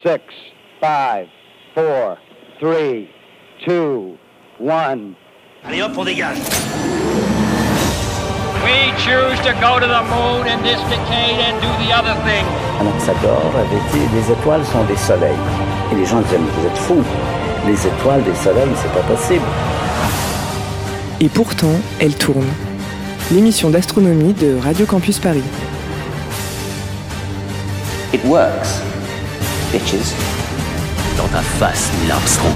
[0.00, 0.20] 6,
[0.80, 1.26] 5,
[1.74, 2.18] 4,
[2.60, 3.08] 3,
[3.66, 4.16] 2,
[4.60, 5.14] 1.
[5.64, 6.38] Allez hop, on dégage.
[8.62, 12.46] We choose to go to the moon in this decade and do the other thing.
[12.78, 15.34] Anaxagore avait dit les étoiles sont des soleils.
[15.90, 17.04] Et les gens disaient mais vous êtes fous.
[17.66, 19.42] Les étoiles des soleils, c'est pas possible.
[21.20, 22.46] Et pourtant, elle tourne.
[23.32, 25.42] L'émission d'astronomie de Radio Campus Paris.
[28.14, 28.80] It works.
[29.70, 30.14] Bitches.
[31.18, 32.54] Dans ta face, Neil Armstrong.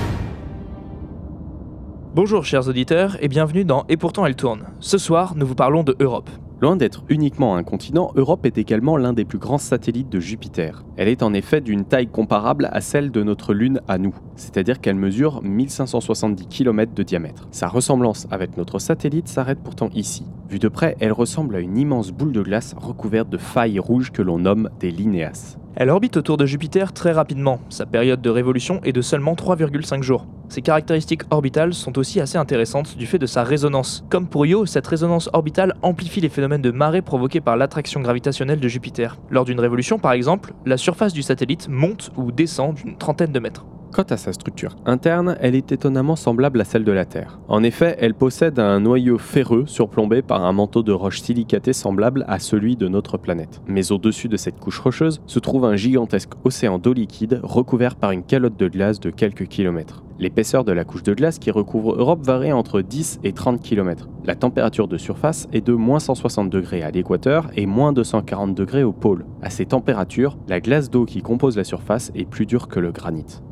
[2.14, 4.64] Bonjour chers auditeurs et bienvenue dans Et pourtant elle tourne.
[4.80, 6.30] Ce soir, nous vous parlons de Europe.
[6.62, 10.84] Loin d'être uniquement un continent, Europe est également l'un des plus grands satellites de Jupiter.
[10.96, 14.80] Elle est en effet d'une taille comparable à celle de notre Lune à nous, c'est-à-dire
[14.80, 17.46] qu'elle mesure 1570 km de diamètre.
[17.51, 20.24] Sa ressemblance avec notre satellite s'arrête pourtant ici.
[20.52, 24.12] Vue de près, elle ressemble à une immense boule de glace recouverte de failles rouges
[24.12, 25.56] que l'on nomme des linéas.
[25.77, 27.59] Elle orbite autour de Jupiter très rapidement.
[27.70, 30.27] Sa période de révolution est de seulement 3,5 jours.
[30.51, 34.04] Ses caractéristiques orbitales sont aussi assez intéressantes du fait de sa résonance.
[34.10, 38.60] Comme pour Io, cette résonance orbitale amplifie les phénomènes de marée provoqués par l'attraction gravitationnelle
[38.60, 39.16] de Jupiter.
[39.30, 43.41] Lors d'une révolution, par exemple, la surface du satellite monte ou descend d'une trentaine de
[43.41, 43.65] mètres.
[43.93, 47.38] Quant à sa structure interne, elle est étonnamment semblable à celle de la Terre.
[47.46, 52.24] En effet, elle possède un noyau ferreux surplombé par un manteau de roches silicatées semblable
[52.26, 53.60] à celui de notre planète.
[53.66, 58.13] Mais au-dessus de cette couche rocheuse se trouve un gigantesque océan d'eau liquide recouvert par
[58.13, 60.02] une calotte de glace de quelques kilomètres.
[60.18, 64.09] L'épaisseur de la couche de glace qui recouvre Europe varie entre 10 et 30 km.
[64.25, 68.84] La température de surface est de moins 160 degrés à l'équateur et moins 240 degrés
[68.84, 69.26] au pôle.
[69.43, 72.91] À ces températures, la glace d'eau qui compose la surface est plus dure que le
[72.91, 73.43] granit.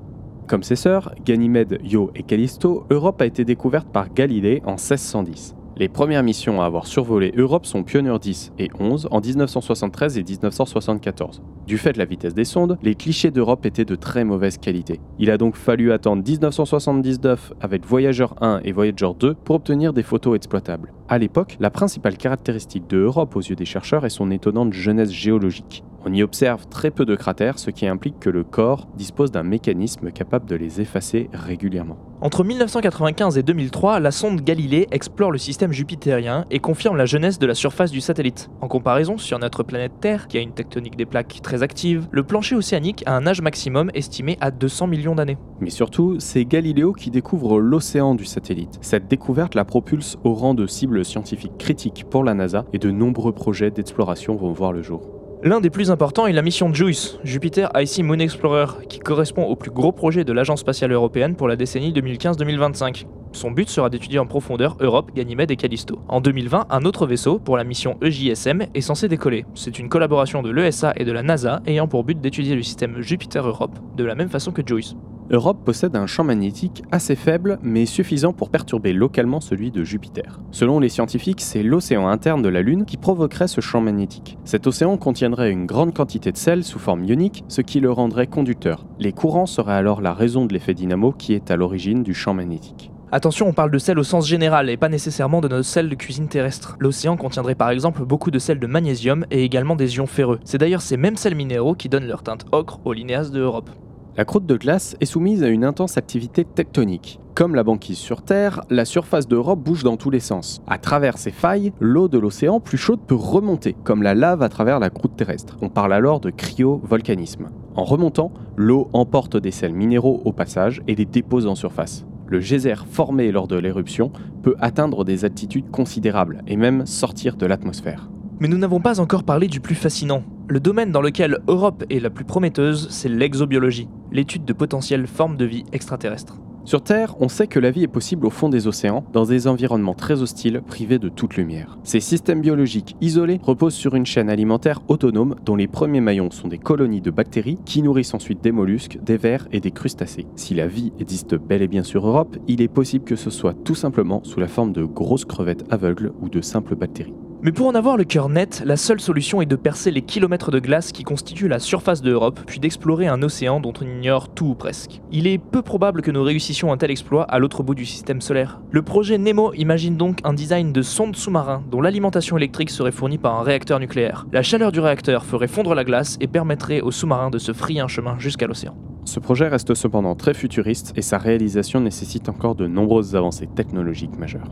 [0.50, 5.54] Comme ses sœurs, Ganymède, Io et Callisto, Europe a été découverte par Galilée en 1610.
[5.76, 10.24] Les premières missions à avoir survolé Europe sont Pioneer 10 et 11 en 1973 et
[10.24, 11.40] 1974.
[11.68, 14.98] Du fait de la vitesse des sondes, les clichés d'Europe étaient de très mauvaise qualité.
[15.20, 20.02] Il a donc fallu attendre 1979 avec Voyager 1 et Voyager 2 pour obtenir des
[20.02, 20.92] photos exploitables.
[21.08, 25.12] À l'époque, la principale caractéristique de Europe aux yeux des chercheurs est son étonnante jeunesse
[25.12, 25.84] géologique.
[26.05, 29.42] On y observe très peu de cratères, ce qui implique que le corps dispose d'un
[29.42, 31.98] mécanisme capable de les effacer régulièrement.
[32.22, 37.39] Entre 1995 et 2003, la sonde Galilée explore le système jupitérien et confirme la jeunesse
[37.39, 38.50] de la surface du satellite.
[38.60, 42.22] En comparaison, sur notre planète Terre, qui a une tectonique des plaques très active, le
[42.22, 45.39] plancher océanique a un âge maximum estimé à 200 millions d'années.
[45.60, 48.78] Mais surtout, c'est Galiléo qui découvre l'océan du satellite.
[48.80, 52.90] Cette découverte la propulse au rang de cible scientifique critique pour la NASA et de
[52.90, 55.20] nombreux projets d'exploration vont voir le jour.
[55.42, 59.56] L'un des plus importants est la mission JUICE, Jupiter Icy Moon Explorer, qui correspond au
[59.56, 63.06] plus gros projet de l'Agence spatiale européenne pour la décennie 2015-2025.
[63.33, 65.98] Son but sera d'étudier en profondeur Europe, Ganymède et Callisto.
[66.08, 69.46] En 2020, un autre vaisseau, pour la mission EJSM, est censé décoller.
[69.55, 73.01] C'est une collaboration de l'ESA et de la NASA ayant pour but d'étudier le système
[73.01, 74.95] Jupiter-Europe, de la même façon que JUICE.
[75.33, 80.41] Europe possède un champ magnétique assez faible mais suffisant pour perturber localement celui de Jupiter.
[80.51, 84.39] Selon les scientifiques, c'est l'océan interne de la Lune qui provoquerait ce champ magnétique.
[84.45, 88.27] Cet océan contiendrait une grande quantité de sel sous forme ionique, ce qui le rendrait
[88.27, 88.86] conducteur.
[88.98, 92.35] Les courants seraient alors la raison de l'effet dynamo qui est à l'origine du champ
[92.35, 92.90] magnétique.
[93.13, 95.95] Attention, on parle de sel au sens général et pas nécessairement de notre sel de
[95.95, 96.77] cuisine terrestre.
[96.80, 100.40] L'océan contiendrait par exemple beaucoup de sel de magnésium et également des ions ferreux.
[100.45, 103.70] C'est d'ailleurs ces mêmes sels minéraux qui donnent leur teinte ocre aux linéas de Europe.
[104.16, 107.20] La croûte de glace est soumise à une intense activité tectonique.
[107.34, 110.60] Comme la banquise sur Terre, la surface d'Europe bouge dans tous les sens.
[110.66, 114.48] À travers ces failles, l'eau de l'océan plus chaude peut remonter, comme la lave à
[114.48, 115.56] travers la croûte terrestre.
[115.62, 117.50] On parle alors de cryovolcanisme.
[117.76, 122.04] En remontant, l'eau emporte des sels minéraux au passage et les dépose en surface.
[122.27, 124.10] Le geyser formé lors de l'éruption
[124.42, 128.10] peut atteindre des altitudes considérables et même sortir de l'atmosphère.
[128.40, 130.25] Mais nous n'avons pas encore parlé du plus fascinant.
[130.48, 135.37] Le domaine dans lequel Europe est la plus prometteuse, c'est l'exobiologie, l'étude de potentielles formes
[135.37, 136.38] de vie extraterrestres.
[136.64, 139.48] Sur Terre, on sait que la vie est possible au fond des océans, dans des
[139.48, 141.78] environnements très hostiles, privés de toute lumière.
[141.84, 146.48] Ces systèmes biologiques isolés reposent sur une chaîne alimentaire autonome dont les premiers maillons sont
[146.48, 150.26] des colonies de bactéries qui nourrissent ensuite des mollusques, des vers et des crustacés.
[150.36, 153.54] Si la vie existe bel et bien sur Europe, il est possible que ce soit
[153.64, 157.14] tout simplement sous la forme de grosses crevettes aveugles ou de simples bactéries.
[157.42, 160.50] Mais pour en avoir le cœur net, la seule solution est de percer les kilomètres
[160.50, 164.28] de glace qui constituent la surface de Europe, puis d'explorer un océan dont on ignore
[164.28, 165.00] tout ou presque.
[165.10, 168.20] Il est peu probable que nous réussissions un tel exploit à l'autre bout du système
[168.20, 168.60] solaire.
[168.70, 173.16] Le projet Nemo imagine donc un design de sonde sous-marin dont l'alimentation électrique serait fournie
[173.16, 174.26] par un réacteur nucléaire.
[174.32, 177.81] La chaleur du réacteur ferait fondre la glace et permettrait au sous-marin de se frayer
[177.81, 178.76] un chemin jusqu'à l'océan.
[179.06, 184.19] Ce projet reste cependant très futuriste et sa réalisation nécessite encore de nombreuses avancées technologiques
[184.19, 184.50] majeures.